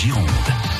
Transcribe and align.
Gironde. 0.00 0.79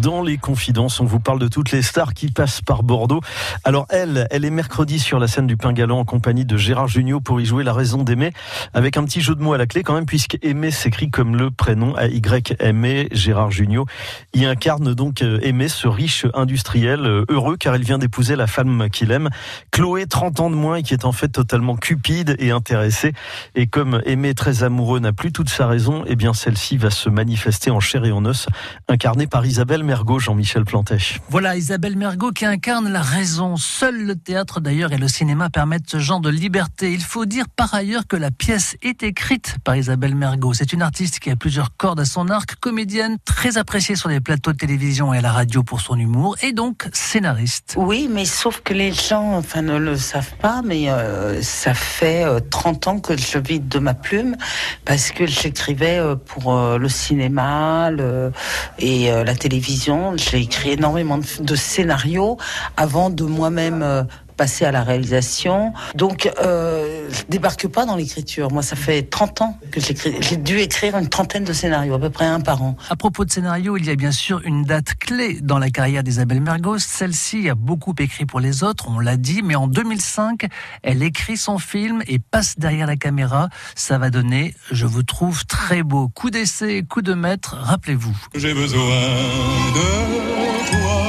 Dans 0.00 0.22
les 0.22 0.38
confidences, 0.38 0.98
on 1.00 1.04
vous 1.04 1.20
parle 1.20 1.38
de 1.38 1.48
toutes 1.48 1.72
les 1.72 1.82
stars 1.82 2.14
qui 2.14 2.30
passent 2.30 2.62
par 2.62 2.82
Bordeaux. 2.82 3.20
Alors 3.64 3.84
elle, 3.90 4.26
elle 4.30 4.46
est 4.46 4.50
mercredi 4.50 4.98
sur 4.98 5.18
la 5.18 5.28
scène 5.28 5.46
du 5.46 5.58
Pain 5.58 5.74
Galant 5.74 5.98
en 5.98 6.04
compagnie 6.06 6.46
de 6.46 6.56
Gérard 6.56 6.88
Jugnot 6.88 7.20
pour 7.20 7.38
y 7.38 7.44
jouer 7.44 7.64
La 7.64 7.74
raison 7.74 8.02
d'aimer, 8.02 8.32
avec 8.72 8.96
un 8.96 9.04
petit 9.04 9.20
jeu 9.20 9.34
de 9.34 9.42
mots 9.42 9.52
à 9.52 9.58
la 9.58 9.66
clé 9.66 9.82
quand 9.82 9.92
même, 9.92 10.06
puisque 10.06 10.38
aimer 10.40 10.70
s'écrit 10.70 11.10
comme 11.10 11.36
le 11.36 11.50
prénom 11.50 11.94
a 11.96 12.06
y 12.06 12.22
m 12.60 13.08
Gérard 13.12 13.50
Jugnot 13.50 13.84
y 14.32 14.46
incarne 14.46 14.94
donc 14.94 15.20
euh, 15.20 15.38
Aimé, 15.42 15.68
ce 15.68 15.86
riche 15.86 16.24
industriel 16.32 17.00
euh, 17.04 17.26
heureux 17.28 17.58
car 17.58 17.76
il 17.76 17.82
vient 17.82 17.98
d'épouser 17.98 18.36
la 18.36 18.46
femme 18.46 18.88
qu'il 18.90 19.10
aime, 19.10 19.28
Chloé, 19.70 20.06
30 20.06 20.40
ans 20.40 20.50
de 20.50 20.56
moins 20.56 20.76
et 20.76 20.82
qui 20.82 20.94
est 20.94 21.04
en 21.04 21.12
fait 21.12 21.28
totalement 21.28 21.76
cupide 21.76 22.36
et 22.38 22.52
intéressée. 22.52 23.12
Et 23.54 23.66
comme 23.66 24.00
Aimé, 24.06 24.34
très 24.34 24.62
amoureux, 24.62 24.98
n'a 24.98 25.12
plus 25.12 25.30
toute 25.30 25.50
sa 25.50 25.66
raison, 25.66 26.04
eh 26.06 26.16
bien 26.16 26.32
celle-ci 26.32 26.78
va 26.78 26.90
se 26.90 27.10
manifester 27.10 27.70
en 27.70 27.80
chair 27.80 28.06
et 28.06 28.12
en 28.12 28.24
os, 28.24 28.46
incarnée 28.88 29.26
par 29.26 29.44
Isabelle 29.44 29.84
Mergot, 29.90 30.20
Jean-Michel 30.20 30.64
Plantèche. 30.64 31.20
Voilà 31.30 31.56
Isabelle 31.56 31.96
Mergot 31.96 32.30
qui 32.30 32.46
incarne 32.46 32.88
la 32.92 33.02
raison. 33.02 33.56
Seul 33.56 34.06
le 34.06 34.14
théâtre 34.14 34.60
d'ailleurs 34.60 34.92
et 34.92 34.98
le 34.98 35.08
cinéma 35.08 35.50
permettent 35.50 35.90
ce 35.90 35.98
genre 35.98 36.20
de 36.20 36.30
liberté. 36.30 36.92
Il 36.92 37.02
faut 37.02 37.26
dire 37.26 37.46
par 37.48 37.74
ailleurs 37.74 38.06
que 38.06 38.14
la 38.14 38.30
pièce 38.30 38.76
est 38.82 39.02
écrite 39.02 39.56
par 39.64 39.74
Isabelle 39.74 40.14
Mergot. 40.14 40.54
C'est 40.54 40.72
une 40.72 40.82
artiste 40.82 41.18
qui 41.18 41.28
a 41.28 41.34
plusieurs 41.34 41.76
cordes 41.76 41.98
à 41.98 42.04
son 42.04 42.28
arc, 42.28 42.54
comédienne 42.60 43.16
très 43.24 43.58
appréciée 43.58 43.96
sur 43.96 44.08
les 44.08 44.20
plateaux 44.20 44.52
de 44.52 44.58
télévision 44.58 45.12
et 45.12 45.18
à 45.18 45.22
la 45.22 45.32
radio 45.32 45.64
pour 45.64 45.80
son 45.80 45.98
humour 45.98 46.36
et 46.40 46.52
donc 46.52 46.88
scénariste. 46.92 47.74
Oui, 47.76 48.08
mais 48.08 48.26
sauf 48.26 48.60
que 48.60 48.72
les 48.72 48.92
gens 48.92 49.38
enfin, 49.38 49.62
ne 49.62 49.76
le 49.76 49.96
savent 49.96 50.36
pas, 50.40 50.62
mais 50.64 50.88
euh, 50.88 51.42
ça 51.42 51.74
fait 51.74 52.24
30 52.50 52.86
euh, 52.86 52.90
ans 52.90 53.00
que 53.00 53.16
je 53.16 53.38
vis 53.38 53.58
de 53.58 53.80
ma 53.80 53.94
plume 53.94 54.36
parce 54.84 55.10
que 55.10 55.26
j'écrivais 55.26 55.98
euh, 55.98 56.14
pour 56.14 56.54
le 56.54 56.88
cinéma 56.88 57.90
le, 57.90 58.30
et 58.78 59.10
la 59.10 59.34
télévision 59.34 59.79
j'ai 60.16 60.40
écrit 60.40 60.70
énormément 60.72 61.18
de, 61.18 61.54
scénarios 61.54 62.36
avant 62.76 63.10
de 63.10 63.24
moi-même 63.24 63.82
euh, 63.82 64.02
passer 64.40 64.64
à 64.64 64.72
la 64.72 64.82
réalisation. 64.82 65.74
Donc, 65.94 66.32
euh, 66.42 67.10
je 67.10 67.24
débarque 67.28 67.68
pas 67.68 67.84
dans 67.84 67.94
l'écriture. 67.94 68.50
Moi, 68.50 68.62
ça 68.62 68.74
fait 68.74 69.02
30 69.02 69.42
ans 69.42 69.58
que 69.70 69.82
j'écris. 69.82 70.14
J'ai 70.20 70.38
dû 70.38 70.60
écrire 70.60 70.96
une 70.96 71.10
trentaine 71.10 71.44
de 71.44 71.52
scénarios, 71.52 71.92
à 71.92 71.98
peu 71.98 72.08
près 72.08 72.24
un 72.24 72.40
par 72.40 72.62
an. 72.62 72.74
À 72.88 72.96
propos 72.96 73.26
de 73.26 73.30
scénarios, 73.30 73.76
il 73.76 73.84
y 73.84 73.90
a 73.90 73.96
bien 73.96 74.12
sûr 74.12 74.40
une 74.46 74.62
date 74.64 74.94
clé 74.94 75.40
dans 75.42 75.58
la 75.58 75.68
carrière 75.68 76.02
d'Isabelle 76.02 76.40
Mergos. 76.40 76.78
Celle-ci 76.78 77.50
a 77.50 77.54
beaucoup 77.54 77.94
écrit 77.98 78.24
pour 78.24 78.40
les 78.40 78.64
autres, 78.64 78.86
on 78.88 78.98
l'a 78.98 79.18
dit, 79.18 79.42
mais 79.44 79.56
en 79.56 79.66
2005, 79.66 80.46
elle 80.82 81.02
écrit 81.02 81.36
son 81.36 81.58
film 81.58 82.02
et 82.06 82.18
passe 82.18 82.58
derrière 82.58 82.86
la 82.86 82.96
caméra. 82.96 83.50
Ça 83.74 83.98
va 83.98 84.08
donner 84.08 84.54
Je 84.70 84.86
vous 84.86 85.02
trouve 85.02 85.44
très 85.44 85.82
beau. 85.82 86.08
Coup 86.08 86.30
d'essai, 86.30 86.82
coup 86.88 87.02
de 87.02 87.12
maître, 87.12 87.58
rappelez-vous. 87.60 88.16
J'ai 88.34 88.54
besoin 88.54 88.80
de 88.80 90.70
toi. 90.70 91.02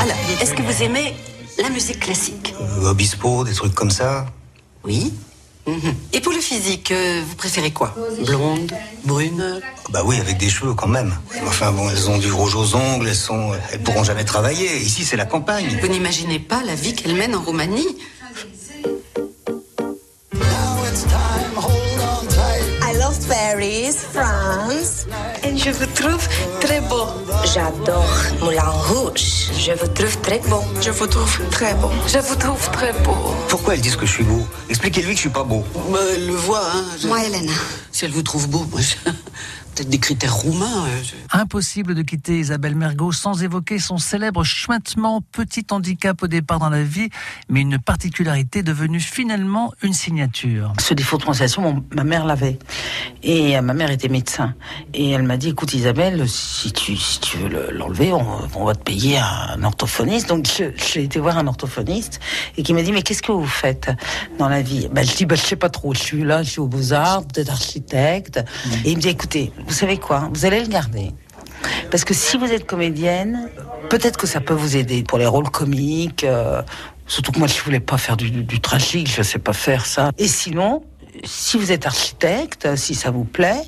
Alors, 0.00 0.16
est-ce 0.40 0.54
que 0.54 0.62
vous 0.62 0.82
aimez 0.84 1.12
la 1.58 1.68
musique 1.70 2.00
classique 2.00 2.54
euh, 2.60 2.90
Obispo, 2.90 3.44
des 3.44 3.52
trucs 3.52 3.74
comme 3.74 3.90
ça 3.90 4.26
Oui. 4.84 5.12
Mhm. 5.66 5.94
Et 6.12 6.20
pour 6.20 6.32
le 6.32 6.40
physique, 6.40 6.90
euh, 6.90 7.22
vous 7.26 7.36
préférez 7.36 7.70
quoi? 7.70 7.94
Blonde 8.26 8.72
Brune? 9.04 9.60
Bah 9.90 10.02
oui, 10.04 10.18
avec 10.18 10.36
des 10.38 10.48
cheveux 10.50 10.74
quand 10.74 10.88
même. 10.88 11.14
Enfin 11.46 11.70
bon, 11.70 11.88
elles 11.88 12.10
ont 12.10 12.18
du 12.18 12.32
rouge 12.32 12.56
aux 12.56 12.74
ongles, 12.74 13.08
elles 13.08 13.14
sont, 13.14 13.52
elles 13.70 13.80
pourront 13.82 14.02
jamais 14.02 14.24
travailler. 14.24 14.78
Ici, 14.78 15.04
c'est 15.04 15.16
la 15.16 15.24
campagne. 15.24 15.78
Vous 15.80 15.86
n'imaginez 15.86 16.40
pas 16.40 16.62
la 16.64 16.74
vie 16.74 16.94
qu'elles 16.94 17.14
mènent 17.14 17.36
en 17.36 17.42
Roumanie 17.42 17.86
Paris, 23.62 23.96
France. 24.12 25.06
Et 25.44 25.56
je 25.56 25.70
vous 25.70 25.86
trouve 25.94 26.26
très 26.60 26.80
beau. 26.80 27.06
J'adore 27.44 28.12
Moulin 28.40 28.70
Rouge. 28.88 29.50
Je 29.56 29.72
vous 29.72 29.86
trouve 29.86 30.16
très 30.18 30.40
beau. 30.40 30.64
Je 30.80 30.90
vous 30.90 31.06
trouve 31.06 31.38
très 31.50 31.72
beau. 31.74 31.90
Je 32.08 32.18
vous 32.18 32.34
trouve 32.34 32.70
très 32.72 32.92
beau. 33.04 33.16
Pourquoi 33.48 33.74
elles 33.74 33.80
disent 33.80 33.94
que 33.94 34.04
je 34.06 34.14
suis 34.14 34.24
beau? 34.24 34.44
Expliquez-lui 34.68 35.10
que 35.10 35.16
je 35.16 35.20
suis 35.20 35.28
pas 35.28 35.44
beau. 35.44 35.64
Bah, 35.92 36.00
elle 36.12 36.26
le 36.26 36.34
voit, 36.34 36.66
hein. 36.74 36.84
Moi, 37.04 37.22
Elena. 37.24 37.52
Si 37.92 38.06
elle 38.06 38.10
vous 38.10 38.22
trouve 38.22 38.48
beau, 38.48 38.66
moi, 38.70 38.80
je 38.80 38.94
peut-être 39.74 39.88
des 39.88 39.98
critères 39.98 40.34
roumains. 40.34 40.86
Euh, 40.86 41.02
Impossible 41.32 41.94
de 41.94 42.02
quitter 42.02 42.38
Isabelle 42.38 42.74
Mergot 42.74 43.12
sans 43.12 43.42
évoquer 43.42 43.78
son 43.78 43.98
célèbre 43.98 44.44
chuintement, 44.44 45.20
petit 45.32 45.66
handicap 45.70 46.22
au 46.22 46.26
départ 46.26 46.58
dans 46.58 46.70
la 46.70 46.82
vie, 46.82 47.08
mais 47.48 47.60
une 47.60 47.78
particularité 47.78 48.62
devenue 48.62 49.00
finalement 49.00 49.72
une 49.82 49.92
signature. 49.92 50.72
Ce 50.80 50.94
défaut 50.94 51.16
de 51.16 51.22
prononciation, 51.22 51.84
ma 51.94 52.04
mère 52.04 52.24
l'avait. 52.24 52.58
Et 53.22 53.56
euh, 53.56 53.62
ma 53.62 53.74
mère 53.74 53.90
était 53.90 54.08
médecin. 54.08 54.54
Et 54.94 55.10
elle 55.10 55.22
m'a 55.22 55.36
dit, 55.36 55.50
écoute 55.50 55.74
Isabelle, 55.74 56.28
si 56.28 56.72
tu, 56.72 56.96
si 56.96 57.20
tu 57.20 57.38
veux 57.38 57.70
l'enlever, 57.72 58.12
on, 58.12 58.64
va 58.64 58.74
te 58.74 58.82
payer 58.82 59.18
un 59.18 59.62
orthophoniste. 59.62 60.28
Donc 60.28 60.46
j'ai 60.48 61.02
été 61.02 61.18
voir 61.18 61.38
un 61.38 61.46
orthophoniste 61.46 62.20
et 62.56 62.62
qui 62.62 62.72
m'a 62.74 62.82
dit, 62.82 62.92
mais 62.92 63.02
qu'est-ce 63.02 63.22
que 63.22 63.32
vous 63.32 63.46
faites 63.46 63.90
dans 64.38 64.48
la 64.48 64.62
vie? 64.62 64.88
Ben, 64.92 65.06
Je 65.06 65.14
dis, 65.14 65.26
ben, 65.26 65.36
je 65.36 65.42
sais 65.42 65.56
pas 65.56 65.70
trop, 65.70 65.94
je 65.94 66.00
suis 66.00 66.24
là, 66.24 66.42
je 66.42 66.50
suis 66.50 66.60
au 66.60 66.68
Beaux-Arts, 66.68 67.26
peut-être 67.26 67.50
architecte. 67.50 67.91
Mmh. 67.92 68.72
Et 68.84 68.90
il 68.90 68.96
me 68.96 69.02
dit, 69.02 69.08
écoutez, 69.08 69.52
vous 69.66 69.72
savez 69.72 69.98
quoi? 69.98 70.30
Vous 70.32 70.44
allez 70.44 70.60
le 70.60 70.68
garder. 70.68 71.12
Parce 71.90 72.04
que 72.04 72.14
si 72.14 72.36
vous 72.36 72.46
êtes 72.46 72.66
comédienne, 72.66 73.48
peut-être 73.90 74.18
que 74.18 74.26
ça 74.26 74.40
peut 74.40 74.54
vous 74.54 74.76
aider 74.76 75.02
pour 75.02 75.18
les 75.18 75.26
rôles 75.26 75.50
comiques. 75.50 76.24
Euh, 76.24 76.62
surtout 77.06 77.32
que 77.32 77.38
moi, 77.38 77.48
je 77.48 77.60
voulais 77.62 77.80
pas 77.80 77.98
faire 77.98 78.16
du, 78.16 78.30
du, 78.30 78.60
tragique, 78.60 79.12
je 79.14 79.22
sais 79.22 79.38
pas 79.38 79.52
faire 79.52 79.86
ça. 79.86 80.10
Et 80.18 80.28
sinon, 80.28 80.84
si 81.24 81.58
vous 81.58 81.72
êtes 81.72 81.86
architecte, 81.86 82.76
si 82.76 82.94
ça 82.94 83.10
vous 83.10 83.24
plaît, 83.24 83.62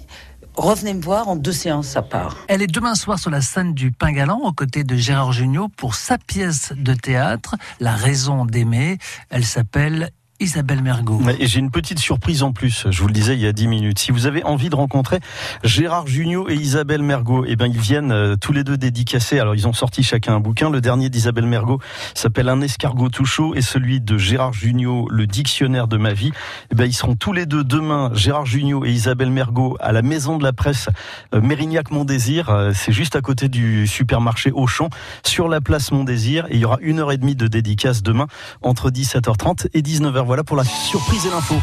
revenez 0.56 0.94
me 0.94 1.02
voir 1.02 1.28
en 1.28 1.36
deux 1.36 1.52
séances 1.52 1.96
à 1.96 2.02
part. 2.02 2.44
Elle 2.48 2.62
est 2.62 2.66
demain 2.66 2.94
soir 2.94 3.18
sur 3.18 3.30
la 3.30 3.40
scène 3.40 3.74
du 3.74 3.90
Pain 3.90 4.12
Galant 4.12 4.40
aux 4.40 4.52
côtés 4.52 4.84
de 4.84 4.96
Gérard 4.96 5.32
Jugnot 5.32 5.68
pour 5.68 5.94
sa 5.94 6.18
pièce 6.18 6.72
de 6.76 6.94
théâtre, 6.94 7.56
La 7.80 7.92
raison 7.92 8.44
d'aimer. 8.44 8.98
Elle 9.30 9.44
s'appelle 9.44 10.10
Isabelle 10.40 10.82
Mergot. 10.82 11.20
Et 11.38 11.46
j'ai 11.46 11.60
une 11.60 11.70
petite 11.70 12.00
surprise 12.00 12.42
en 12.42 12.52
plus, 12.52 12.86
je 12.90 13.00
vous 13.00 13.06
le 13.06 13.12
disais 13.12 13.34
il 13.34 13.40
y 13.40 13.46
a 13.46 13.52
10 13.52 13.68
minutes. 13.68 14.00
Si 14.00 14.10
vous 14.10 14.26
avez 14.26 14.42
envie 14.42 14.68
de 14.68 14.74
rencontrer 14.74 15.20
Gérard 15.62 16.08
Jugnot 16.08 16.48
et 16.48 16.54
Isabelle 16.54 17.04
Mergot, 17.04 17.44
eh 17.46 17.54
ben 17.54 17.66
ils 17.66 17.78
viennent 17.78 18.10
euh, 18.10 18.34
tous 18.34 18.52
les 18.52 18.64
deux 18.64 18.76
dédicacés. 18.76 19.38
Alors 19.38 19.54
ils 19.54 19.68
ont 19.68 19.72
sorti 19.72 20.02
chacun 20.02 20.34
un 20.34 20.40
bouquin. 20.40 20.70
Le 20.70 20.80
dernier 20.80 21.08
d'Isabelle 21.08 21.46
Mergot 21.46 21.78
s'appelle 22.14 22.48
Un 22.48 22.60
escargot 22.62 23.10
tout 23.10 23.24
chaud 23.24 23.54
et 23.54 23.62
celui 23.62 24.00
de 24.00 24.18
Gérard 24.18 24.52
Jugnot, 24.52 25.08
Le 25.08 25.28
dictionnaire 25.28 25.86
de 25.86 25.98
ma 25.98 26.12
vie. 26.12 26.32
Eh 26.72 26.74
ben 26.74 26.86
ils 26.86 26.94
seront 26.94 27.14
tous 27.14 27.32
les 27.32 27.46
deux 27.46 27.62
demain, 27.62 28.10
Gérard 28.12 28.44
Jugnot 28.44 28.84
et 28.84 28.90
Isabelle 28.90 29.30
Mergot, 29.30 29.76
à 29.78 29.92
la 29.92 30.02
Maison 30.02 30.36
de 30.36 30.42
la 30.42 30.52
Presse 30.52 30.88
euh, 31.32 31.40
Mérignac 31.40 31.92
Montdésir. 31.92 32.50
Euh, 32.50 32.72
c'est 32.74 32.92
juste 32.92 33.14
à 33.14 33.20
côté 33.20 33.48
du 33.48 33.86
supermarché 33.86 34.50
Auchan, 34.50 34.90
sur 35.24 35.48
la 35.48 35.60
place 35.60 35.92
Montdésir. 35.92 36.46
Et 36.46 36.54
il 36.54 36.60
y 36.60 36.64
aura 36.64 36.78
une 36.80 36.98
heure 36.98 37.12
et 37.12 37.18
demie 37.18 37.36
de 37.36 37.46
dédicace 37.46 38.02
demain 38.02 38.26
entre 38.62 38.90
17h30 38.90 39.68
et 39.74 39.80
19h. 39.80 40.23
Voilà 40.24 40.42
pour 40.42 40.56
la 40.56 40.64
surprise 40.64 41.26
et 41.26 41.30
l'info. 41.30 41.54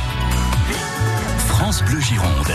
France 1.48 1.84
Bleu 1.84 2.00
Gironde. 2.00 2.54